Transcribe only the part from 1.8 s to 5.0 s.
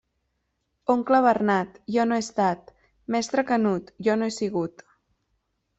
jo no he estat; mestre Canut, jo no he sigut.